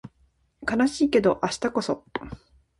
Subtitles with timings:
[0.67, 2.05] 悲しいけど明日こそ